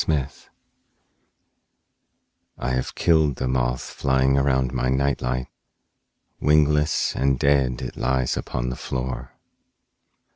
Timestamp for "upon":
8.35-8.69